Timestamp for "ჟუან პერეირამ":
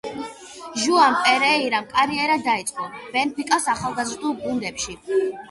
0.83-1.85